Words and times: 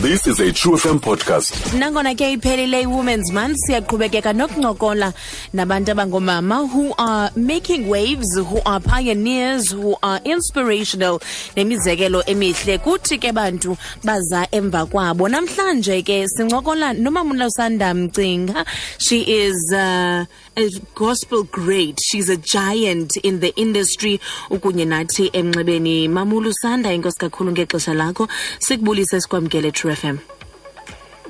This 0.00 0.26
is 0.26 0.40
a 0.40 0.50
True 0.52 0.76
FM 0.76 0.98
podcast. 1.00 1.52
nangona 1.78 2.14
ke 2.16 2.32
iphelile 2.36 2.80
i-women's 2.84 3.30
month 3.32 3.56
siyaqhubekeka 3.66 4.32
nokuncokola 4.32 5.12
nabantu 5.52 5.90
abangomama 5.92 6.66
who 6.72 6.94
are 6.98 7.30
making 7.36 7.86
waves 7.88 8.34
who 8.38 8.60
are 8.64 8.80
pioneers 8.80 9.70
who 9.72 9.94
are 10.02 10.20
inspirational 10.24 11.18
nemizekelo 11.56 12.22
emihle. 12.26 12.78
Kuthi 12.78 13.18
ke 13.20 13.32
bantu 13.34 13.76
baza 14.02 14.46
emva 14.52 14.86
kwabo. 14.86 15.28
Namhlanje 15.28 16.02
ke 16.02 16.26
sincokola 16.28 16.92
nomama 16.94 17.34
unosanda 17.34 17.94
mcinga. 17.94 18.64
She 18.98 19.20
is 19.20 19.72
uh, 19.74 20.24
a 20.56 20.68
gospel 20.94 21.44
great. 21.44 21.98
She's 22.02 22.28
a 22.28 22.36
giant 22.36 23.16
in 23.18 23.40
the 23.40 23.54
industry. 23.56 24.20
Ukunye 24.50 24.84
nathi 24.84 25.30
emnxebeni 25.32 26.08
mamulu 26.08 26.52
sanda 26.52 26.92
inkosi 26.92 27.18
kakhulu 27.18 27.52
ngexesha 27.52 27.94
lakho. 27.94 28.28
Sikubulise 28.58 29.20
sikwamkele 29.20 29.72
true 29.72 29.96
m. 30.02 30.18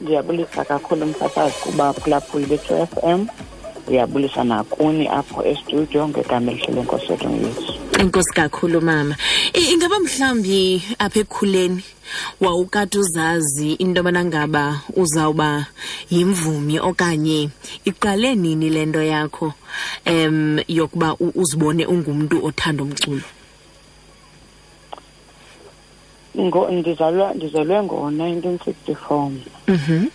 Ndiyabulisa 0.00 0.64
kakhulu 0.64 1.06
msasazi 1.06 1.54
kuba 1.62 1.92
kulaphuyile 1.92 2.58
two 2.58 2.76
f 2.76 2.90
m. 3.04 3.26
Ndiyabulisa 3.86 4.44
nakuni 4.44 5.08
apho 5.08 5.44
estudio 5.44 6.08
ngegama 6.08 6.52
elihle 6.52 6.74
lenkosi 6.74 7.12
yethu 7.12 7.28
inkosi 8.00 8.32
kakhulu 8.34 8.80
mama. 8.80 9.16
Ingaba 9.52 9.98
mhlawumbi 10.00 10.82
apha 10.98 11.20
ekukhuleni 11.20 11.82
wawukade 12.40 12.98
uzazi 12.98 13.72
into 13.78 14.00
yobana 14.00 14.24
ngaba 14.24 14.80
uzawuba 14.96 15.66
yimvumi 16.10 16.80
okanye 16.80 17.50
iqale 17.84 18.34
nini 18.34 18.70
le 18.70 18.86
nto 18.86 19.02
yakho 19.02 19.52
um 20.06 20.58
yokuba 20.68 21.16
uzibone 21.34 21.86
ungumntu 21.86 22.44
othanda 22.44 22.82
umculo? 22.82 23.22
Ngo- 26.36 26.70
ndizalwa 26.70 27.34
ndizalwe 27.34 27.82
ngo-nineteen 27.82 28.58
sixty-four 28.64 29.30
mhm. 29.68 30.06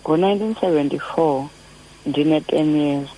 Ngo-nineteen 0.00 0.54
seventy-four 0.60 1.48
ndine-ten 2.06 2.76
years. 2.76 3.08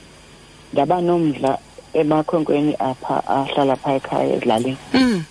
Ndaba 0.73 1.01
nomdla 1.01 1.59
emakhwenkweni 1.95 2.75
apha 2.79 3.27
ahlala 3.27 3.77
phaa 3.77 3.95
ekhaya 3.95 4.35
ezilalini 4.37 4.77
mm. 4.95 5.25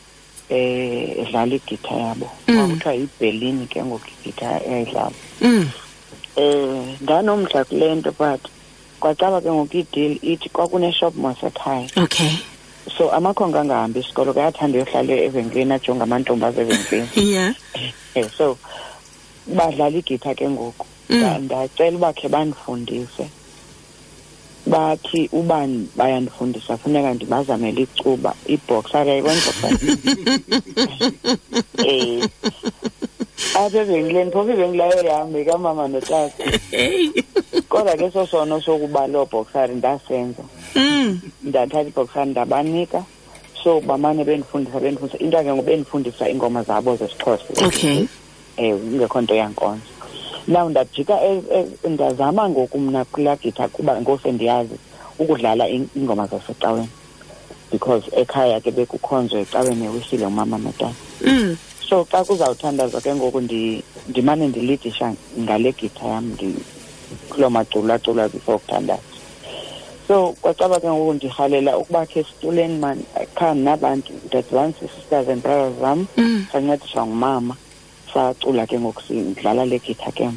eh 0.49 1.19
edlala 1.21 1.55
igitha 1.55 1.95
yabo 1.95 2.29
Mm. 2.47 2.55
kwakuthiwa 2.57 2.93
yibhelini 2.93 3.65
ke 3.67 3.83
ngoku 3.83 4.07
igitha 4.21 4.61
eyayidlala 4.65 5.11
Mm. 5.41 5.69
eh 6.35 6.97
ndanomdla 7.01 7.63
kule 7.65 7.95
nto 7.95 8.11
but 8.19 8.41
kwacaba 8.99 9.41
ke 9.41 9.51
ngoku 9.51 9.77
idili 9.77 10.15
ithi 10.21 10.49
kwakuneshop 10.49 11.15
mos 11.15 11.43
ekhaya 11.43 11.87
okay 11.97 12.31
so 12.97 13.11
amakhonga 13.11 13.61
angahambi 13.61 13.99
isikolo 13.99 14.33
kayathanda 14.33 14.77
uyohlala 14.77 15.13
evenkileni 15.13 15.73
ajonge 15.73 16.03
amantombazi 16.03 16.59
evenkileni 16.61 17.09
yeah 17.33 17.53
eh 18.15 18.29
so 18.37 18.57
badlala 19.47 19.97
igitha 19.97 20.35
ke 20.35 20.49
ngoku 20.49 20.85
Mm. 21.09 21.17
Nda- 21.17 21.39
ndacela 21.39 21.97
uba 21.97 22.13
khe 22.13 22.27
bandifundise 22.29 23.27
bathi 24.65 25.29
uba 25.31 25.63
n- 25.67 25.87
bayandifundisa 25.95 26.77
funeka 26.77 27.13
ndibazamele 27.13 27.81
icuba 27.81 28.33
iboxer 28.45 29.01
ayayibona 29.01 29.41
iboxer 29.41 29.71
eh 31.87 32.23
apha 33.55 33.77
evenkileni 33.79 34.31
phofu 34.31 34.51
ivenkile 34.51 34.83
ayoyihambe 34.83 35.45
kamama 35.45 35.87
notata. 35.87 36.43
Hey. 36.71 37.09
Kodwa 37.69 37.97
ke 37.97 38.11
sosono 38.11 38.61
sokuba 38.61 39.07
loo 39.07 39.25
boxer 39.25 39.69
ndasenza. 39.69 40.43
Mm. 40.75 41.19
ndathatha 41.43 41.87
ibhoxer 41.87 42.25
ndabanika 42.25 43.03
so 43.63 43.81
bamane 43.81 44.23
bendifundisa 44.23 44.79
bendifundisa. 44.79 45.19
Into 45.19 45.37
ke 45.37 45.53
ngobendifundisa 45.53 46.29
iingoma 46.29 46.63
zabo 46.63 46.95
zesixhosa. 46.95 47.43
Okay. 47.65 48.05
Ewe 48.57 48.77
kungekho 48.79 49.21
nto 49.21 49.35
yankonzo. 49.35 49.81
Now 50.47 50.69
ndajika 50.69 51.21
e- 51.23 51.43
e- 51.83 51.89
ndazama 51.89 52.49
ngoku 52.49 52.79
mna 52.79 53.05
kulaa 53.05 53.35
githa 53.35 53.67
kuba 53.67 54.01
ngose 54.01 54.31
ndiyazi 54.31 54.75
ukudlala 55.19 55.69
in- 55.69 55.89
iingoma 55.95 56.27
zasecaweni 56.27 56.89
because 57.71 58.03
ekhaya 58.15 58.59
ke 58.59 58.71
bekukhonzwa 58.71 59.39
ecaweni 59.39 59.85
ewishile 59.85 60.25
umama 60.25 60.57
notata 60.57 60.93
mm. 61.25 61.57
so 61.89 62.05
xa 62.11 62.23
kuzawuthandazwa 62.23 63.01
ke 63.01 63.15
ngoku 63.15 63.39
ndi- 63.41 63.81
ndimane 64.09 64.47
ndilidisha 64.47 65.13
ngale 65.39 65.71
githa 65.71 66.07
yam 66.07 66.35
kuloo 67.29 67.49
maculo 67.49 67.93
aculwa 67.93 68.29
before 68.29 68.57
kuthandaza 68.57 69.01
so 70.07 70.35
kwacaba 70.41 70.79
ke 70.79 70.87
ngoku 70.87 71.13
ndirhalela 71.13 71.77
ukuba 71.77 72.05
khe 72.05 72.19
esituleni 72.19 72.77
mani 72.79 73.03
kha 73.35 73.53
nabantu 73.53 74.13
ndadibanisa 74.27 74.79
i-sisters 74.85 75.29
and 75.29 75.41
brothers 75.43 75.79
zam 75.79 76.05
Mm. 76.17 76.45
sancediswa 76.51 77.05
ngumama 77.07 77.55
sacula 78.13 78.65
ke 78.67 78.79
ngoku 78.79 79.01
sidlala 79.01 79.65
le 79.65 79.79
githa 79.79 80.11
ke. 80.11 80.29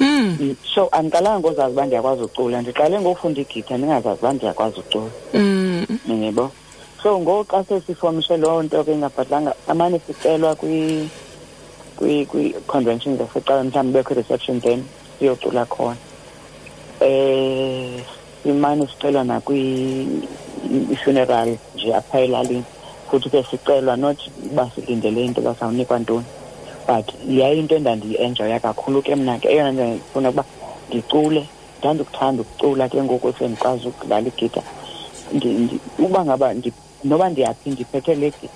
Mm. 0.00 0.56
so 0.74 0.88
andiqalanga 0.92 1.38
ngozazi 1.40 1.72
uba 1.72 1.86
ndiyakwazi 1.86 2.22
ucula 2.22 2.62
ndiqale 2.62 3.00
ngofunda 3.00 3.40
igitha 3.40 3.76
ndingazazi 3.78 4.18
uba 4.20 4.32
ndiyakwazi 4.32 4.80
ucula 4.80 5.10
Mm. 5.34 5.86
yebo. 6.22 6.50
So 7.02 7.20
ngoku 7.20 7.52
xa 7.52 7.64
sesifomishe 7.64 8.36
loo 8.36 8.62
nto 8.62 8.84
ke 8.84 8.92
ingabhadlanga 8.92 9.54
amane 9.68 10.00
sicelwa 10.06 10.54
kwi 10.54 11.08
kwi 11.96 12.26
kwi-convention 12.26 13.16
zasecawe 13.18 13.62
mhlawumbi 13.62 13.92
bekho 13.98 14.12
i-reception 14.14 14.60
then 14.60 14.84
siyocula 15.18 15.64
khona. 15.66 15.96
Eh 17.00 18.00
simane 18.42 18.86
sicelwa 18.86 19.24
nakwi-funeral 19.24 21.56
nje 21.74 21.94
apha 21.94 22.20
elalini 22.20 22.64
futhi 23.10 23.30
ke 23.30 23.42
sicelwa 23.50 23.96
not 23.96 24.18
uba 24.50 24.70
silindele 24.74 25.24
into 25.24 25.40
bazawunikwa 25.40 25.98
ntoni. 25.98 26.24
But 26.86 27.06
yayinto 27.28 27.74
endandiyi-enjoya 27.76 28.60
kakhulu 28.60 29.02
ke 29.02 29.14
mna 29.16 29.38
ke. 29.38 29.48
Eyona 29.48 29.72
nto 29.72 29.84
ndifuna 29.86 30.28
ukuba 30.28 30.44
ndicule 30.88 31.42
ndandikuthanda 31.78 32.42
ukucula 32.42 32.88
ke 32.88 33.02
ngoku 33.02 33.32
sendikwazi 33.38 33.88
ukudlala 33.88 34.28
igita 34.28 34.62
ndi- 35.34 35.58
ndi- 35.66 35.80
uba 35.98 36.24
ngaba 36.24 36.54
ndi- 36.54 36.72
noba 37.04 37.28
ndiyaphi 37.28 37.70
ndiphethe 37.70 38.14
le 38.14 38.30
gita 38.30 38.48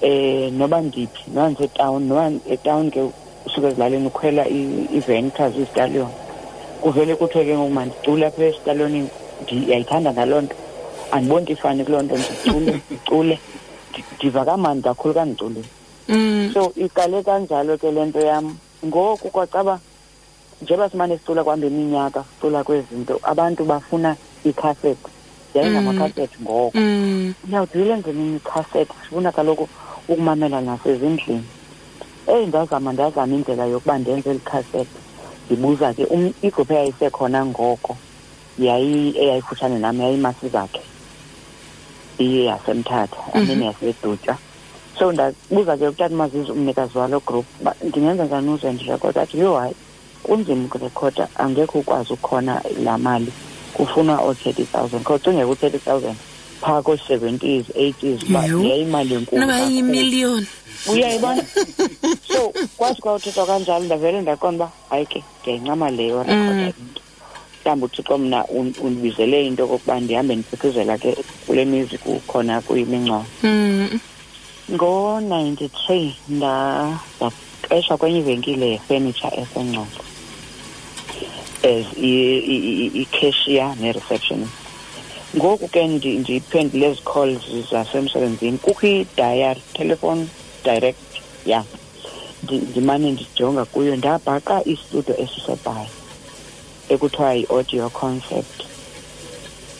eh 0.00 0.52
noba 0.52 0.80
ndiphi 0.80 1.22
noba 1.34 1.48
ndisetawuni 1.50 2.06
noba 2.08 2.30
etawuni 2.50 2.90
ke 2.90 3.00
usuke 3.46 3.66
ezilalini 3.66 4.06
ukhwela 4.06 4.48
i- 4.48 4.88
iveni 4.98 5.30
kuthiwa 5.30 5.50
zizitalion 5.50 6.08
kuvele 6.80 7.14
kuthiwe 7.16 7.44
ke 7.44 7.54
ngoku 7.56 7.70
mandicule 7.70 8.26
apha 8.26 8.44
esitalionini 8.44 9.08
ndiyayithanda 9.42 10.12
ngaloo 10.12 10.40
nto. 10.40 10.56
Andiboni 11.12 11.42
nto 11.42 11.52
ifani 11.52 11.84
kuloo 11.84 12.02
nto 12.02 12.14
ndicule 12.16 12.80
ndicule 12.90 13.38
Ndi- 13.92 14.04
ndiva 14.16 14.44
kamandi 14.44 14.82
kakhulu 14.82 15.14
ka 15.14 15.24
ndiculile 15.24 15.60
Mm. 15.60 15.77
So 16.54 16.72
iqale 16.76 17.22
kanjalo 17.22 17.76
ke 17.78 17.90
le 17.90 18.06
nto 18.06 18.20
yam. 18.20 18.56
Ngoku 18.84 19.30
kwacaba 19.30 19.80
njengoba 20.62 20.90
simane 20.90 21.18
sicula 21.18 21.44
kwambe 21.44 21.66
iminyaka 21.66 22.24
sicula 22.34 22.64
kwezinto 22.64 23.20
abantu 23.22 23.64
bafuna 23.64 24.16
iikhasethi 24.46 25.10
yayingamakhasethi 25.54 26.42
ngoko 26.42 26.72
Mm. 26.74 27.34
uyawuthi 27.48 27.78
ilenze 27.78 28.12
nini 28.12 28.36
ikhasethi 28.36 28.92
sifuna 29.02 29.32
kaloku 29.32 29.68
ukumamela 30.08 30.60
nasezindlini. 30.60 31.44
Eyi 32.26 32.46
ndazama 32.46 32.92
ndazama 32.92 33.34
indlela 33.34 33.64
yokuba 33.66 33.98
ndenze 33.98 34.30
eli 34.30 34.40
khasethi 34.40 34.98
ndibuza 35.46 35.94
ke 35.94 36.04
um- 36.04 36.32
igruphu 36.42 36.72
eyayisekhona 36.72 37.46
ngoko 37.46 37.96
yayi 38.58 39.16
eyayifutshane 39.18 39.78
nam 39.78 40.00
yayimasizakhe 40.00 40.80
iye 42.18 42.44
yasemthatha 42.44 43.20
amini 43.34 43.66
yasedutya 43.66 44.36
so 44.98 45.12
ndabuza 45.12 45.76
ke 45.76 45.88
utata 45.88 46.14
mazizi 46.14 46.50
umnikazi 46.52 46.98
waloo 46.98 47.20
group 47.26 47.46
uba 47.60 47.74
ndingenza 47.82 48.24
njani 48.24 48.50
uze 48.50 48.72
ndirekhoda 48.72 49.22
athi 49.22 49.38
yho 49.38 49.56
hayi 49.58 49.74
kunzima 50.22 50.64
ukurekhoda 50.64 51.28
angekho 51.36 51.78
ukwazi 51.78 52.12
ukukhona 52.12 52.62
laa 52.84 52.98
mali. 52.98 53.32
Kufunwa 53.74 54.16
oo-thirty 54.20 54.64
thousand 54.64 55.04
khawucinge 55.04 55.44
ku-thirty 55.46 55.78
thousand 55.78 56.16
phaa 56.60 56.82
koo-seventies 56.82 57.64
eighties 57.74 58.22
uba 58.22 58.46
Yho. 58.46 58.62
yayimali 58.62 59.14
enkulu 59.14 59.40
noba 59.40 59.52
kakhulu. 59.52 59.74
yimiliyoni. 59.74 60.46
Uyayibona? 60.92 61.42
So 62.32 62.52
kwathi 62.76 63.00
kwawuthethwa 63.02 63.46
kanjalo 63.46 63.84
ndavele 63.84 64.20
ndaqonda 64.20 64.64
uba 64.64 64.72
hayi 64.90 65.06
ke 65.06 65.22
ndiyayincama 65.42 65.90
leyo 65.90 66.22
rekhoda 66.22 66.52
Mm. 66.52 66.72
into. 66.80 67.00
Mhlawumbi 67.64 67.84
uthixo 67.86 68.18
mna 68.18 68.44
un- 68.44 68.74
undibizele 68.82 69.46
into 69.46 69.64
okokuba 69.64 70.00
ndihambe 70.00 70.34
ndiphephezela 70.36 70.98
ke 70.98 71.16
kule 71.46 71.64
mizi 71.64 71.98
kukhona 71.98 72.60
kuyimingcwabo 72.60 73.24
Mm. 74.68 74.74
ngo-ninety-three 74.74 76.14
ndaqeshwa 76.28 77.96
kwenye 77.98 78.18
ivenkile 78.18 78.66
yefenitsha 78.70 79.28
esengcobo 79.36 80.02
as 81.62 81.86
i-cashier 81.96 83.74
ne-receptionist. 83.80 84.52
Ngoku 85.36 85.68
ke 85.68 85.80
ndi- 85.86 86.18
ndiphendule 86.18 86.86
ezi 86.86 87.00
calls 87.02 87.42
zasemsebenzini. 87.70 88.58
Kukho 88.58 88.86
idayari 88.86 89.62
telephone 89.74 90.28
direct 90.64 90.98
ya. 91.46 91.64
Ndi- 92.44 92.62
ndimane 92.70 93.10
ndijonga 93.10 93.64
kuyo 93.64 93.96
ndabhaqa 93.96 94.64
istudio 94.64 95.16
esisebhayi 95.20 95.88
ekuthiwa 96.88 97.34
yi-audio 97.34 97.90
concept. 97.90 98.62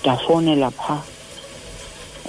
Ndafowunela 0.00 0.70
phaa. 0.70 1.02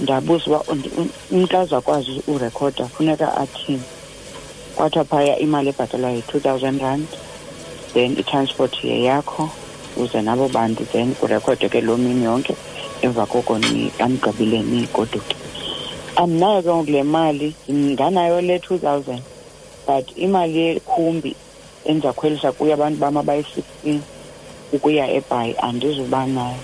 Ndabuza 0.02 0.46
uba 0.48 0.60
um- 0.72 1.10
umntu 1.32 1.58
azakwazi 1.58 2.22
urekhoda 2.28 2.86
funeka 2.88 3.38
athini? 3.38 3.84
Kwathiwa 4.76 5.06
phaya 5.06 5.40
imali 5.40 5.70
ebhatalwayo 5.70 6.16
yi-two 6.16 6.40
thousand 6.40 6.82
rand 6.82 7.08
then 7.94 8.12
i-transport 8.18 8.84
yeyakho 8.84 9.50
uze 9.98 10.22
nabo 10.22 10.48
bantu 10.48 10.86
then 10.92 11.16
kurekhodwe 11.16 11.70
ke 11.70 11.82
loo 11.82 11.98
mini 11.98 12.24
yonke 12.26 12.56
emva 13.02 13.26
koko 13.26 13.56
anigqibile 14.00 14.60
nigoduke. 14.64 15.36
Andinayo 16.16 16.62
ke 16.62 16.70
ngoku 16.70 16.92
le 16.92 17.04
mali 17.04 17.56
nganayo 17.70 18.42
le 18.42 18.60
two 18.60 18.78
thousand 18.78 19.22
but 19.88 20.06
imali 20.18 20.58
yekhumbi 20.60 21.36
endizakhwelisa 21.86 22.52
kuyo 22.52 22.74
abantu 22.74 23.00
bam 23.00 23.18
abayi-sixteen 23.18 24.02
ukuya 24.74 25.12
ebhayi 25.12 25.56
andizuba 25.58 26.26
nayo 26.26 26.60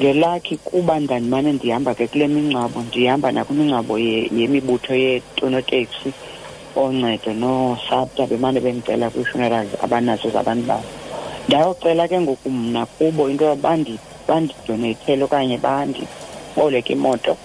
ngelakhi 0.00 0.56
kuba 0.56 1.00
ndandimane 1.00 1.52
ndihamba 1.52 1.94
ke 1.94 2.06
kule 2.06 2.28
mingcwabo 2.28 2.80
ndihamba 2.82 3.32
nakwimingcwabo 3.32 3.98
yemibutho 3.98 4.94
yetonoteksi 4.94 6.12
oncedo 6.76 7.32
noosapta 7.34 8.26
bemane 8.26 8.60
bendicela 8.60 9.10
kwii-funerals 9.10 9.72
abanazo 9.84 10.30
zabantu 10.30 10.66
babo. 10.66 10.84
Ndayocela 11.48 12.08
ke 12.08 12.20
ngoku 12.20 12.50
mna 12.50 12.86
kubo 12.86 13.30
into 13.30 13.44
yoba 13.44 13.76
bandidoneyithele 14.28 15.24
okanye 15.24 15.56
bandiboleke 15.58 16.92
imoto 16.92 17.36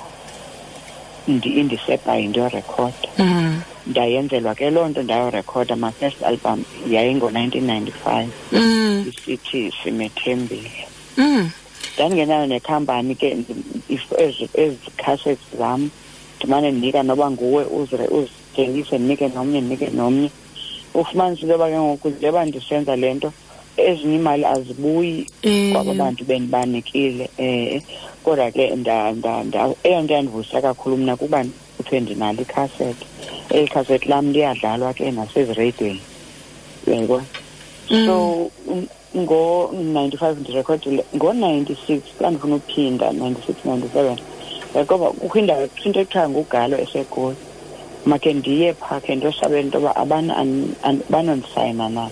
indisebhayi 1.28 2.28
ndiyorekhoda 2.28 3.08
Mm. 3.20 3.62
ndayenzelwa 3.88 4.56
ke 4.56 4.70
loo 4.70 4.88
nto 4.88 5.02
ndayorekhoda 5.04 5.76
my 5.76 5.92
first 5.92 6.24
album 6.24 6.64
yayingo-nineteen 6.90 7.64
ninety-five. 7.66 8.30
Isithi 9.08 9.72
simethembile. 9.84 10.72
Mm. 11.18 11.50
Ndandingenayo 11.96 12.46
nekhampani 12.48 13.16
ke 13.16 13.34
ndi- 13.36 13.64
if- 13.90 14.16
ezi 14.18 14.50
ezi 14.54 14.78
cassettes 14.98 15.58
zam 15.58 15.90
ndimane 16.38 16.72
ndinika 16.72 17.04
noba 17.04 17.32
nguwe 17.32 17.64
uzire- 17.66 18.10
uzithengise 18.10 18.98
ndinike 18.98 19.28
nomnye 19.28 19.62
ndinike 19.62 19.90
nomnye. 19.94 20.30
Ufumanisa 20.94 21.42
into 21.42 21.54
yoba 21.54 21.70
ke 21.70 21.78
ngoku 21.80 22.10
njengoba 22.10 22.46
ndisenza 22.46 22.96
le 22.96 23.14
nto 23.14 23.34
ezinye 23.78 24.16
iimali 24.16 24.46
azibuyi 24.46 25.26
Eh. 25.42 25.72
kwaba 25.72 25.94
bantu 25.94 26.26
bendibanikile 26.26 27.30
um 27.40 27.82
kodwa 28.24 28.52
ke 28.52 28.76
nda- 28.76 29.12
nda- 29.16 29.44
nda- 29.44 29.76
eyo 29.84 30.02
nto 30.02 30.14
yandivuyisa 30.14 30.62
kakhulu 30.62 30.98
mna 30.98 31.16
kuba 31.16 31.46
kuthiwe 31.78 32.02
ndinalo 32.02 32.42
ikhasethi 32.42 33.06
eli 33.50 33.68
khasethi 33.68 34.10
lam 34.10 34.32
liyadlalwa 34.32 34.94
ke 34.94 35.12
nasezireyidweni 35.12 36.02
uyayibona? 36.88 37.26
So 38.06 38.52
um, 38.68 38.88
ngo-ninety-five 39.16 40.40
ndirekhodile 40.40 41.04
ngo-ninety-six 41.16 42.02
xa 42.20 42.30
ndifuna 42.32 42.56
uphinda 42.56 43.12
ninety-six 43.12 43.56
ninety-seven. 43.66 44.18
Yakoba 44.76 45.12
kukho 45.12 45.40
indawo 45.40 45.68
into 45.86 46.00
ekuthiwa 46.00 46.30
ngugalo 46.30 46.78
eseGoli. 46.80 47.36
Makhe 48.06 48.34
ndiye 48.34 48.74
phaa 48.74 49.00
khe 49.00 49.16
ndiyosabela 49.16 49.60
into 49.62 49.80
yoba 49.80 50.06
banondisayina 51.10 51.90
na? 51.90 52.10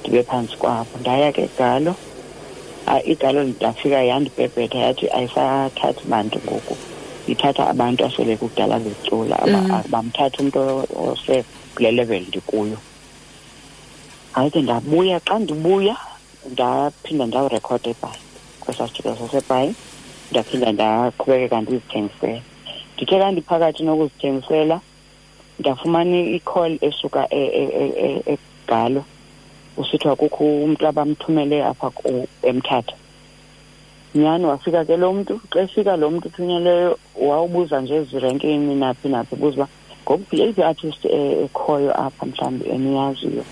Ndibe 0.00 0.22
phantsi 0.22 0.56
kwabo. 0.56 0.98
Ndaya 1.00 1.32
ke 1.32 1.48
galo 1.58 1.94
igalo 3.04 3.44
ndafika 3.44 4.02
yandibhebhetha 4.02 4.78
yathi 4.78 5.08
ayisathathi 5.08 6.04
bantu 6.08 6.38
ngoku. 6.44 6.76
Ithatha 7.28 7.68
abantu 7.68 8.04
asele 8.04 8.36
kudala 8.36 8.78
becula 8.78 9.38
Mm. 9.46 9.82
bamthatha 9.88 10.38
umntu 10.42 10.58
osekule 10.98 11.90
level 11.92 12.22
ndikuyo. 12.28 12.76
Hayi 14.32 14.50
ke 14.50 14.60
ndabuya 14.62 15.20
xa 15.26 15.38
ndibuya 15.38 15.96
ndaphinda 16.52 17.26
ndawurekhoda 17.26 17.90
ebhayi 17.90 18.22
kwesaa 18.60 18.88
studio 18.88 19.16
sasebhayi 19.16 19.74
ndaphinda 20.30 20.72
ndaqhubekeka 20.72 21.60
ndizithengisela 21.60 22.40
ndithe 22.94 23.18
ka 23.18 23.30
ndiphakathi 23.32 23.82
nokuzithengisela 23.82 24.76
ndafumana 25.58 26.16
i-call 26.36 26.78
esuka 26.80 27.26
e- 27.30 27.52
e- 27.60 27.94
e- 28.06 28.22
egalo 28.32 29.04
kusithiwa 29.76 30.16
kukho 30.16 30.44
umntu 30.64 30.86
abamthumele 30.86 31.64
apha 31.64 31.90
emthatha. 32.42 32.94
Nyhani 34.14 34.44
wafika 34.44 34.84
ke 34.84 34.96
lo 34.96 35.12
mntu? 35.12 35.40
Xa 35.50 35.60
efika 35.60 35.96
lo 35.96 36.10
mntu 36.10 36.28
uthunyeleyo 36.28 36.98
wawubuza 37.16 37.80
nje 37.80 37.94
ezirenkini 37.96 38.74
naphi 38.74 39.08
naphi 39.08 39.36
buza 39.36 39.56
uba 39.56 39.68
ngokuphi 40.04 40.40
yeyiphi 40.40 40.60
i-artist 40.60 41.04
eh, 41.04 41.44
ekhoyo 41.44 41.90
apha 42.00 42.26
mhlawumbi 42.26 42.68
eniyaziyo? 42.68 43.44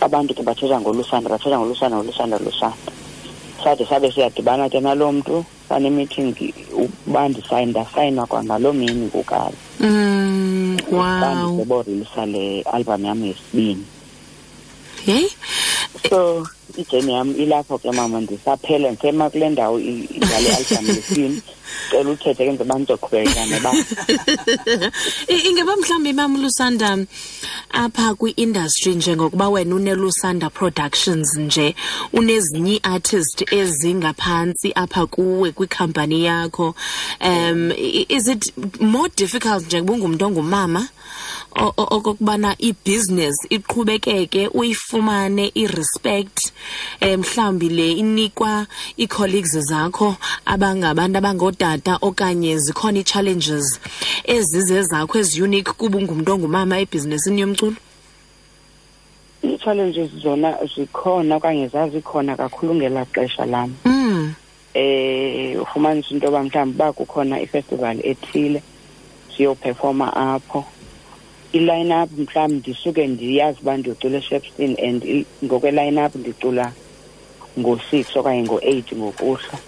Abantu 0.00 0.34
ke 0.34 0.42
bathetha 0.42 0.80
ngolusanda 0.80 1.30
bathetha 1.30 1.58
ngolusanda 1.58 1.96
ngolusanda 1.96 2.38
lusanda 2.38 2.76
sade 3.64 3.84
sabe 3.86 4.12
siyadibana 4.12 4.68
ke 4.68 4.80
naloo 4.80 5.12
mntu 5.12 5.44
sanemeeting 5.68 6.34
uba 7.06 7.28
ndisayini 7.28 7.70
ndasayinwa 7.70 8.26
kwangaloo 8.26 8.72
mini 8.72 9.08
kukalo 9.10 9.52
Mm. 9.80 10.76
xa 10.90 10.96
Wow. 10.96 11.52
ndiseborelisa 11.52 12.26
le 12.26 12.62
album 12.72 13.04
yam 13.04 13.24
yesibini 13.24 13.84
Hey. 15.06 15.26
so 16.10 16.46
ijeni 16.76 17.12
yam 17.12 17.34
ilapho 17.38 17.78
ke 17.78 17.90
mama 17.92 18.20
ndisaphela 18.20 18.90
ndisema 18.90 19.30
kule 19.30 19.48
ndawo 19.48 19.80
i- 19.80 20.08
idlala 20.14 20.48
i-album 20.48 20.86
yesibini 20.96 21.42
cela 21.90 22.10
uthethe 22.10 22.44
ke 22.46 22.52
njengoba 22.52 22.74
ndizoqhubekeka 22.78 23.46
neba. 23.46 23.70
I- 25.28 25.48
ingeba 25.48 25.76
mhlawumbi 25.76 26.12
mam 26.12 26.42
lusanda 26.42 26.98
apha 27.70 28.14
kwi-industry 28.14 28.94
njengokuba 28.94 29.48
wena 29.48 29.74
unelusanda 29.74 30.50
productions 30.50 31.36
nje 31.36 31.74
unezinye 32.12 32.72
ii-artist 32.74 33.52
ezingaphantsi 33.52 34.72
apha 34.74 35.06
kuwe 35.06 35.52
kwikhampani 35.52 36.24
yakho. 36.24 36.74
Um 37.20 37.70
i- 37.72 38.06
is 38.08 38.28
it 38.28 38.52
more 38.80 39.10
difficult 39.16 39.66
njengoba 39.66 39.92
ungumntu 39.94 40.24
ongumama? 40.26 40.80
o- 40.80 40.86
o- 40.88 41.39
okokubana 41.76 42.54
ibhiziness 42.58 43.36
iqhubekeke 43.50 44.48
uyifumane 44.48 45.52
i-respect 45.54 46.52
um 47.02 47.20
mhlawumbi 47.20 47.68
le 47.68 47.92
inikwa 47.92 48.66
ii-colleagues 48.98 49.58
zakho 49.58 50.16
abangabantu 50.46 51.18
abangootata 51.18 51.98
okanye 52.02 52.58
zikhona 52.58 52.98
ii-challenges 52.98 53.80
ezizezakho 54.24 55.18
ezi-unique 55.18 55.72
kuba 55.72 55.98
ungumntu 55.98 56.32
ongumama 56.32 56.78
ebhizinesini 56.78 57.40
yomculo? 57.40 57.76
Ii-challenges 59.44 60.10
zona 60.22 60.58
zikhona 60.76 61.36
okanye 61.36 61.68
zazikhona 61.68 62.36
kakhulu 62.36 62.74
ngelaa 62.74 63.04
xesha 63.04 63.46
lam. 63.46 63.74
Mm. 63.84 64.34
eh 64.74 65.62
ufumanisa 65.62 66.14
into 66.14 66.26
yoba 66.26 66.42
mhlawumbi 66.42 66.74
uba 66.76 66.92
kukhona 66.92 67.40
ifestival 67.40 67.98
ethile 68.06 68.62
siyophefoma 69.36 70.16
apho. 70.16 70.64
Iline 71.52 71.94
up 72.02 72.10
mhlawumbi 72.18 72.56
ndisuke 72.58 73.06
ndiyazi 73.06 73.58
uba 73.62 73.76
ndiyocula 73.76 74.18
eshepston 74.18 74.76
and 74.86 75.04
i- 75.04 75.26
ngokwe-line 75.44 75.98
up 76.06 76.14
ndicula 76.16 76.72
ngo-six 77.58 78.16
okanye 78.16 78.42
ngo-eight 78.42 78.92
ngokuhlwa 78.96 79.58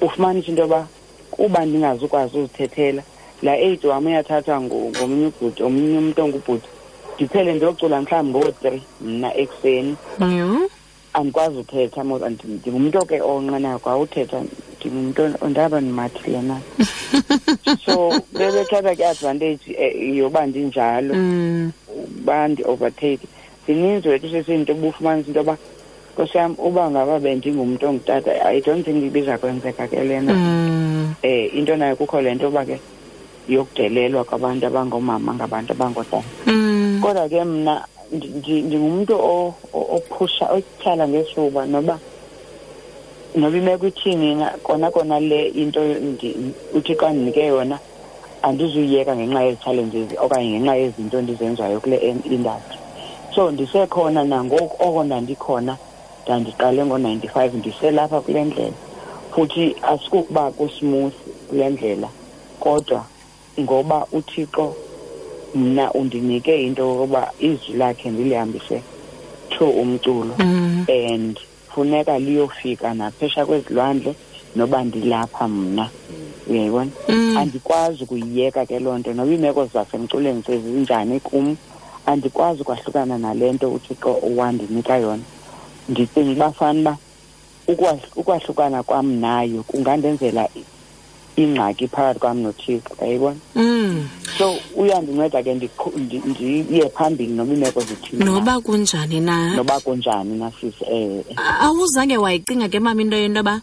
ufumanisa 0.00 0.48
into 0.50 0.62
yoba 0.62 0.86
kuba 1.30 1.64
ndingazukwazi 1.66 2.38
uzithethela 2.38 3.02
laa 3.42 3.56
eight 3.56 3.84
wam 3.84 4.06
uyathathwa 4.06 4.60
ngo- 4.60 4.90
ngomnye 4.96 5.26
ubhuti 5.26 5.62
omnye 5.62 5.98
umntu 5.98 6.22
ongubhuti 6.22 6.68
ndiphele 7.14 7.54
ndiyocula 7.54 8.00
mhlawumbi 8.02 8.38
ngoo-three 8.38 8.82
mna 9.00 9.34
ekuseni 9.36 9.96
Yho. 10.20 10.70
andikwazi 11.12 11.56
uthetha 11.58 12.04
mos 12.04 12.22
and- 12.22 12.44
ndingumntu 12.44 13.06
ke 13.06 13.20
onqenayo 13.20 13.78
kwa 13.78 13.98
uthetha 13.98 14.42
ndingumntu 14.88 15.46
ndaba 15.48 15.80
ndimathile 15.80 16.42
na 16.42 16.60
so 17.84 18.12
bebethatha 18.32 18.94
ke 18.96 19.04
advantage 19.06 19.60
eh, 19.78 20.16
yoba 20.16 20.46
ndinjalo 20.46 21.14
Mm. 21.14 21.72
bandi-overtake 22.24 23.26
zininzi 23.66 24.08
wethu 24.08 24.28
sesinto 24.30 24.72
ubufumanisa 24.72 25.28
into 25.28 25.40
yoba 25.40 25.56
nkosi 26.14 26.38
yam 26.38 26.54
uba 26.58 26.90
ngaba 26.90 27.18
bendingumntu 27.20 27.86
ongutata 27.86 28.32
i 28.50 28.60
don't 28.60 28.84
think 28.84 29.04
ibiza 29.04 29.38
kwenzeka 29.38 29.88
ke 29.88 30.04
lena 30.04 30.32
Mm. 30.34 31.14
eh 31.22 31.54
into 31.54 31.76
nayo 31.76 31.96
kukho 31.96 32.20
le 32.20 32.34
nto 32.34 32.44
yoba 32.44 32.64
ke 32.64 32.80
yokudelelwa 33.48 34.24
kwabantu 34.24 34.66
abangoomama 34.66 35.34
ngabantu 35.34 35.72
abangootata 35.72 36.22
Mm. 36.46 37.00
kodwa 37.02 37.28
ke 37.28 37.44
mna 37.44 37.84
ndi- 38.12 38.32
ndi- 38.40 38.62
ndingumntu 38.62 39.14
o- 39.14 39.54
o- 39.72 39.88
ophusha 39.96 40.48
otyhala 40.52 41.08
ngesuba 41.08 41.66
noba 41.66 41.98
noba 43.36 43.56
imeko 43.56 43.86
ithini 43.86 44.34
na 44.34 44.50
kona 44.62 44.90
kona 44.90 45.20
le 45.20 45.46
into 45.48 45.80
ndi- 45.80 46.36
uthixo 46.74 47.06
andinike 47.06 47.46
yona 47.46 47.78
andizuyiyeka 48.42 49.16
ngenxa 49.16 49.42
yezi-challenges 49.42 50.08
okanye 50.20 50.60
ngenxa 50.60 50.74
yezinto 50.76 51.20
ndizenzayo 51.22 51.80
kule 51.80 51.96
industry 52.30 52.78
so 53.34 53.50
ndisekhona 53.50 54.24
nangoku 54.24 54.76
oko 54.88 55.04
ndandikhona 55.04 55.76
ndandiqale 56.24 56.84
ngo-ninety-five 56.84 57.54
ndiselapha 57.54 58.20
kule 58.20 58.44
ndlela 58.44 58.72
futhi 59.34 59.76
asikukuba 59.82 60.50
kusmooth 60.50 61.14
kule 61.48 61.68
ndlela 61.70 62.08
kodwa 62.60 63.04
ngoba 63.60 64.06
uthixo 64.12 64.74
mna 65.54 65.92
undinike 65.92 66.62
into 66.62 66.82
yokuba 66.82 67.32
izwi 67.40 67.74
lakhe 67.76 68.10
ndilihambise 68.10 68.82
through 69.50 69.76
umculo 69.76 70.34
Mm. 70.38 70.86
and 70.88 71.38
funeka 71.74 72.18
liyofika 72.18 72.94
naphesha 72.94 73.46
kwezilwandle 73.46 74.14
noba 74.56 74.84
ndilapha 74.84 75.48
mna. 75.48 75.88
Uyayibona? 76.50 76.90
Mm. 77.08 77.36
andikwazi 77.36 78.02
ukuyiyeka 78.04 78.66
ke 78.66 78.78
loo 78.78 78.98
nto 78.98 79.12
noba 79.14 79.32
iimeko 79.32 79.66
zasemculweni 79.66 80.42
sezinjani 80.46 81.20
kum 81.20 81.56
andikwazi 82.06 82.62
ukwahlukana 82.62 83.18
nale 83.18 83.52
nto 83.52 83.70
uthixo 83.72 84.20
wandinika 84.36 84.96
yona. 84.96 85.22
Ndicinga 85.88 86.32
uba 86.32 86.52
fanuba 86.52 86.96
ukwa- 87.68 87.98
ukwahlukana 88.16 88.82
kwam 88.82 89.12
nayo 89.20 89.62
kungandenzela 89.62 90.48
ingxaki 91.38 91.86
phakathi 91.88 92.18
kwam 92.20 92.38
nothixo 92.42 92.90
uyayibona 93.00 93.36
Mm. 93.54 94.08
so 94.38 94.54
uyandinceda 94.76 95.42
ke 95.42 95.54
ndiye 95.54 96.88
phambili 96.94 97.32
noba 97.32 97.52
iimeko 97.54 97.80
zithini 97.80 98.18
na. 98.18 98.24
noba 98.24 98.60
kunjani 98.60 99.20
na 99.20 99.56
noba 99.56 99.80
kunjani 99.80 100.38
nasisi 100.38 100.84
um 100.90 101.22
awuzange 101.60 102.16
wayicinga 102.16 102.68
ke 102.68 102.80
mama 102.80 103.02
into 103.02 103.16
yento 103.16 103.38
yoba 103.38 103.60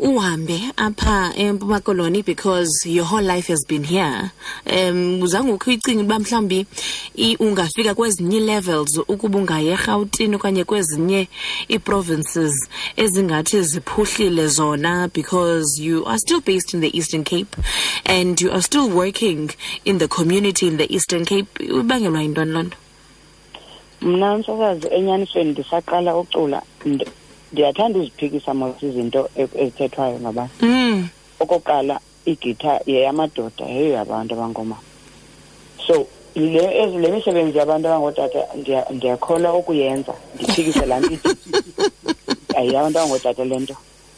uhambe 0.00 0.60
apha 0.76 1.32
empuma 1.36 1.80
koloni 1.80 2.24
because 2.24 2.70
your 2.86 3.04
whole 3.04 3.22
life 3.22 3.48
has 3.48 3.64
been 3.66 3.84
here. 3.84 4.30
Um 4.66 5.22
uzange 5.22 5.52
ukhe 5.52 5.70
uyicinga 5.70 6.02
uba 6.02 6.18
mhlawumbi 6.18 6.66
ungafika 7.40 7.94
kwezinye 7.94 8.36
ii-levels 8.36 8.98
ukuba 9.08 9.38
ungaye 9.38 9.70
erhawutini 9.70 10.36
okanye 10.36 10.64
kwezinye 10.64 11.28
ii-provinces 11.70 12.68
ezingathi 12.96 13.62
ziphuhlile 13.62 14.46
zona 14.46 15.08
because 15.14 15.82
you 15.82 16.06
are 16.08 16.18
still 16.18 16.40
based 16.40 16.74
in 16.74 16.80
the 16.80 16.96
eastern 16.96 17.24
cape 17.24 17.56
and 18.04 18.40
you 18.40 18.50
are 18.52 18.62
still 18.62 18.90
working 18.90 19.50
in 19.84 19.98
the 19.98 20.08
community 20.08 20.66
in 20.66 20.76
the 20.76 20.94
eastern 20.94 21.24
cape. 21.24 21.48
Ibangelwa 21.64 22.22
yintoni 22.22 22.52
loo 22.52 22.62
nto? 22.62 22.76
Mna 24.00 24.38
msasazi 24.38 24.86
enyanisweni 24.90 25.50
ndisaqala 25.50 26.16
ucula 26.16 26.62
ndiyathanda 27.52 27.98
uziphikisa 27.98 28.54
mos 28.54 28.82
izinto 28.82 29.28
e- 29.36 29.48
ezithethwayo 29.62 30.18
ngabantu. 30.20 30.54
Mm. 30.66 31.08
okokuqala 31.40 32.00
igitha 32.26 32.80
yeyamadoda 32.86 33.64
yeyoyabantu 33.66 34.34
abangoomama 34.34 34.82
so 35.86 36.06
le 36.34 36.64
ezi- 36.82 36.98
le 37.00 37.08
misebenzi 37.10 37.58
yabantu 37.58 37.88
abangootata 37.88 38.40
ndiya- 38.58 38.86
ndiyakholwa 38.92 39.54
ukuyenza 39.54 40.12
ndiphikise 40.34 40.86
laa 40.86 41.00
nto 41.00 41.10
ithi 41.14 41.28
ayiyabantu 42.56 42.98
abangootata 42.98 43.44
le 43.44 43.56
nto 43.58 43.74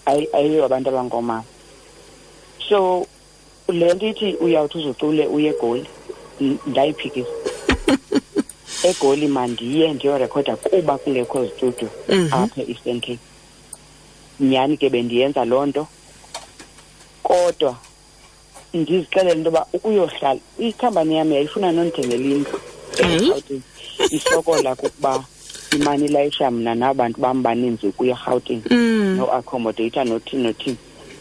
ayi- 0.06 0.28
ayiyoyabantu 0.32 0.88
abangoomama 0.90 1.44
so 2.68 3.06
le 3.68 3.94
nto 3.94 4.06
ithi 4.08 4.34
uyawuthi 4.40 4.78
uzucule 4.78 5.26
uye 5.26 5.50
egoli 5.54 5.86
n- 6.40 6.58
ndayiphikisa. 6.66 7.30
egoli 8.82 9.26
mandiye 9.28 9.92
ndiyorekhoda 9.94 10.56
kuba 10.56 10.98
kungekho 10.98 11.44
zitudio 11.44 11.88
Mhm. 12.08 12.32
apha 12.32 12.60
e-eastern 12.62 13.00
cape 13.00 13.18
nyhani 14.40 14.76
ke 14.76 14.90
bendiyenza 14.90 15.44
loo 15.44 15.66
nto 15.66 15.86
kodwa 17.22 17.76
ndizixelele 18.74 19.32
into 19.36 19.48
yoba 19.50 19.66
ukuyohlala 19.72 20.40
ikhampani 20.58 21.16
yam 21.16 21.32
yayifuna 21.32 21.72
nondithengela 21.72 22.24
indlu 22.24 22.60
Hey. 22.96 23.16
eRhawutini 23.16 23.62
isokola 24.10 24.74
kukuba 24.74 25.24
imane 25.76 26.04
ilayisha 26.06 26.50
mna 26.50 26.74
nabantu 26.74 27.20
bam 27.20 27.42
baninzi 27.42 27.86
ukuya 27.86 28.10
erhawutini 28.16 28.62
Mm. 28.70 29.16
no-accommodator 29.16 30.04
nothini 30.04 30.42
nothini 30.42 30.76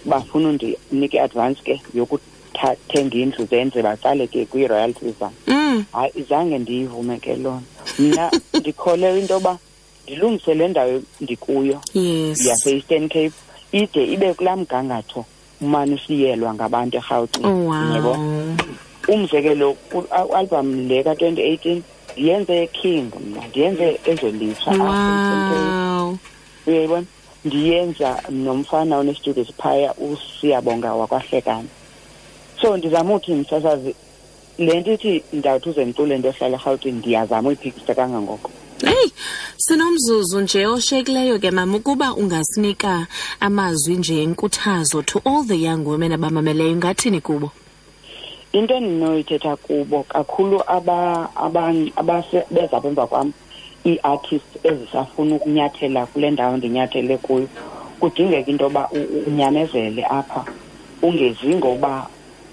bafuna 0.06 0.50
undinike 0.50 1.18
i-advance 1.18 1.62
ke 1.64 1.82
yokuthenga 2.64 3.18
indlu 3.18 3.46
zenze 3.46 3.82
batsale 3.82 4.28
ke 4.28 4.46
kwii-royalties 4.46 5.16
zam 5.20 5.32
Mm. 5.48 5.86
hayi 5.92 6.26
zange 6.30 6.58
ndiyivume 6.58 7.18
ke 7.20 7.36
loo 7.36 7.60
nto 7.62 8.04
mna 8.04 8.32
ndikholelwa 8.60 9.20
into 9.20 9.34
yoba 9.34 9.58
ndilungise 10.04 10.54
le 10.54 10.68
ndawo 10.68 11.02
ndikuyo 11.22 11.82
yes 11.94 12.46
yase-eastern 12.46 13.08
cape 13.10 13.32
ide 13.72 14.04
ibe 14.06 14.34
kulaa 14.34 14.56
mgangatho 14.56 15.26
umane 15.62 15.94
usiyelwa 15.96 16.54
ngabantu 16.54 16.98
erhawutini 16.98 17.46
Oh, 17.48 17.74
yabo 17.96 18.10
wow. 18.10 18.56
umzekelo 19.08 19.76
album 20.36 20.88
le 20.88 21.04
ka-twenty 21.04 21.42
eighteen 21.42 21.84
ndiyenze 22.18 22.68
king 22.68 23.12
mna 23.28 23.48
ndiyenze 23.48 24.00
ezolitsha 24.06 24.72
apha 24.72 24.84
e-Eastern 24.84 25.50
Cape. 25.50 25.76
Wow. 25.76 26.18
uyayibona 26.68 27.06
ndiyenza 27.46 28.22
nomfana 28.30 28.98
onestudio 28.98 29.46
siphaya 29.46 29.94
usiyabonga 29.94 30.94
wakwahlekana 30.94 31.68
so 32.62 32.78
ndizama 32.78 33.14
uthi 33.16 33.34
msasazi 33.34 33.96
le 34.58 34.80
nto 34.80 34.94
ithi 34.94 35.24
ndawuthi 35.34 35.70
uze 35.70 35.86
ndicule 35.86 36.18
nto 36.18 36.28
ehlala 36.28 36.54
erhawutini 36.58 36.98
ndiyazama 36.98 37.48
uyiphikisa 37.50 37.96
kangangoko 37.96 38.52
Hey, 38.86 39.10
sinomzuzu 39.58 40.42
nje 40.42 40.68
oshekileyo 40.68 41.40
ke 41.40 41.52
mama 41.52 41.78
ukuba 41.78 42.14
ungasinika 42.14 43.08
amazwi 43.40 43.96
nje 43.98 44.24
enkuthazo 44.24 45.02
to 45.02 45.22
all 45.26 45.44
the 45.48 45.62
young 45.62 45.86
women 45.88 46.12
abamameleyo 46.12 46.76
ngathini 46.76 47.22
kubo? 47.22 47.52
into 48.52 48.74
endinoyithetha 48.76 49.56
kubo 49.56 50.04
kakhulu 50.04 50.62
aba- 50.68 51.30
aban- 51.36 51.92
abase- 51.96 52.46
beza 52.52 52.78
apha 52.78 52.88
emva 52.88 53.08
kwam 53.08 53.32
ii-artists 53.86 54.58
ezisafuna 54.66 55.36
ukunyathela 55.36 56.06
kule 56.06 56.32
ndawo 56.32 56.58
ndinyathele 56.58 57.18
kuyo 57.18 57.48
kudingeka 58.00 58.52
into 58.52 58.64
yoba 58.64 58.90
u- 58.92 58.98
u- 58.98 59.24
unyamezele 59.28 60.06
apha 60.06 60.46
ungezi 61.02 61.48
ngoba 61.56 62.08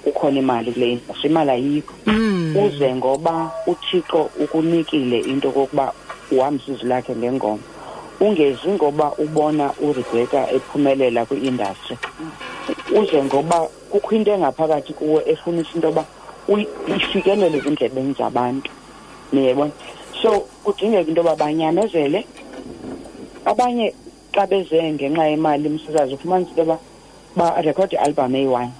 kukhona 0.06 0.38
imali 0.38 0.72
kule 0.72 0.92
industry 0.92 1.30
imali 1.30 1.50
ayikho. 1.50 1.94
Mm. 2.06 2.56
uze 2.56 2.94
ngoba 2.94 3.50
uthixo 3.66 4.30
ukunikile 4.40 5.18
into 5.18 5.50
kokuba 5.50 5.92
uhambisa 6.30 6.72
izwi 6.72 6.88
lakhe 6.88 7.16
ngengoma. 7.16 7.62
Ungezi 8.20 8.68
ngoba 8.68 9.12
ubona 9.18 9.72
urebeka 9.82 10.50
ephumelela 10.50 11.26
kwi-industry. 11.26 11.98
Uze 12.94 13.22
ngoba 13.22 13.68
kukho 13.90 14.14
into 14.14 14.30
engaphakathi 14.32 14.92
kuwe 14.92 15.22
efunisa 15.26 15.70
into 15.74 15.88
yoba 15.88 16.04
ifikelele 16.96 17.58
ezindlebeni 17.58 18.14
zabantu. 18.18 18.70
Niyayibona 19.32 19.72
so 20.22 20.30
kudingeka 20.64 21.08
into 21.08 21.20
yoba 21.20 21.36
banyamezele. 21.36 22.26
Abanye 23.44 23.94
xa 24.32 24.46
beze 24.46 24.92
ngenxa 24.92 25.26
yemali 25.26 25.68
msisazi 25.68 26.14
ufumanisa 26.14 26.50
into 26.50 26.62
yoba 26.62 26.78
barekhode 27.36 27.96
ialbum 27.96 28.34
eyi-one. 28.34 28.72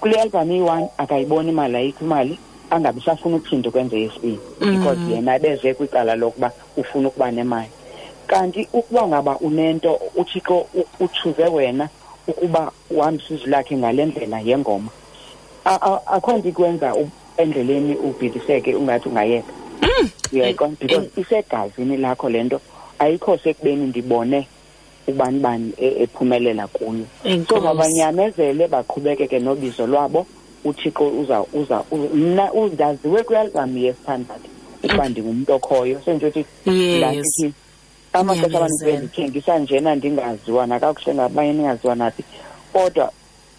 Kule 0.00 0.20
album 0.20 0.50
eyi-one 0.50 0.88
akayiboni 0.98 1.48
imali 1.48 1.76
ayikho 1.76 2.04
imali 2.04 2.38
angabi 2.70 3.00
safuna 3.00 3.36
uphinde 3.36 3.68
ukwenza 3.68 3.96
eyesibini 3.96 4.38
because 4.60 5.00
yena 5.10 5.38
beze 5.38 5.74
kwicala 5.74 6.16
lokuba 6.16 6.52
ufuna 6.76 7.08
ukuba 7.08 7.30
nemali. 7.30 7.70
Kanti 8.26 8.68
ukuba 8.72 9.06
ngaba 9.08 9.38
unento 9.38 10.00
uthixo 10.16 10.66
u- 10.74 10.86
utshuze 11.04 11.44
wena 11.44 11.88
ukuba 12.28 12.72
uhambise 12.90 13.34
izwi 13.34 13.50
lakhe 13.50 13.76
ngale 13.76 14.06
ndlela 14.06 14.40
yengoma 14.40 14.88
A- 15.64 15.78
a- 15.82 16.06
akho 16.06 16.32
nto 16.38 16.48
ikwenza 16.48 16.94
u- 16.94 17.10
endleleni 17.36 17.94
ubhidiseke 17.96 18.74
ungathi 18.74 19.08
ungayeka. 19.08 19.52
Uyayiqonda 20.32 20.76
because 20.80 21.10
isegazini 21.20 21.96
lakho 21.96 22.28
le 22.28 22.42
nto 22.42 22.60
ayikho 22.98 23.38
sekubeni 23.38 23.86
ndibone 23.86 24.48
ubani 25.08 25.38
bani 25.40 25.72
e- 25.78 26.02
ephumelela 26.02 26.66
kuyo 26.66 27.04
so 27.22 27.28
Enkosi. 27.28 27.60
mabanyamezele 27.64 28.68
baqhubekeke 28.68 29.38
nobizo 29.38 29.86
lwabo 29.86 30.26
uthixo 30.64 31.06
uza 31.08 31.44
uza 31.52 31.82
u- 31.90 32.10
mna 32.14 32.50
ndaziwe 32.72 33.22
kwialbum 33.22 33.78
yesithandathu 33.78 34.48
ukuba 34.84 35.08
ndingumntu 35.08 35.52
okhoyo 35.52 36.00
senje 36.04 36.26
uthi 36.26 36.44
Yes. 36.66 36.98
ndasithi 36.98 37.52
amaxesha 38.12 38.48
Nyamezele. 38.48 38.90
abaninzi 38.92 38.98
ndithengisa 39.06 39.58
njena 39.58 39.94
ndingaziwa 39.94 40.66
nakakuhle 40.66 41.14
ngabanye 41.14 41.52
ndingaziwa 41.52 41.94
naphi 41.94 42.24
kodwa 42.72 43.12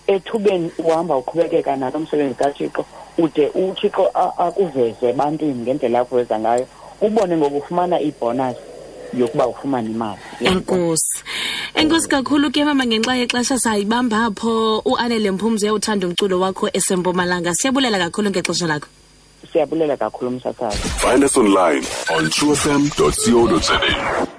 ethubeni 0.07 0.71
uhamba 0.77 1.17
uqhubekeka 1.17 1.75
nalo 1.75 1.99
msebenzi 1.99 2.35
kathixo 2.35 2.85
ude 3.17 3.47
uthixo 3.47 4.11
a- 4.13 4.37
akuveze 4.37 5.09
ebantwini 5.09 5.53
ngendlela 5.61 5.99
akuveza 5.99 6.39
ngayo 6.39 6.65
ubone 7.01 7.37
ngoku 7.37 7.57
ufumana 7.57 7.99
ibhonus 8.01 8.57
yokuba 9.13 9.47
ufumane 9.47 9.89
imali 9.89 10.19
Enkosi. 10.41 11.23
Enkosi 11.75 12.07
kakhulu 12.09 12.51
ke 12.51 12.63
mama 12.65 12.85
ngenxa 12.85 13.15
yexesha 13.15 13.59
sayibamba 13.59 14.25
apho 14.25 14.79
uanele 14.85 15.31
mpumzo 15.31 15.65
uyawuthanda 15.65 16.07
umculo 16.07 16.39
wakho 16.39 16.69
esempumalanga. 16.73 17.53
Siyabulela 17.55 17.97
kakhulu 17.99 18.29
ngexesha 18.29 18.67
lakho. 18.67 18.87
siyabulela 19.51 19.97
kakhulu 19.97 20.31
msasazi 20.31 20.77
Find 20.77 21.23
us 21.23 21.37
online 21.37 21.85
on 22.17 22.29
truefm.co.za. 22.29 24.36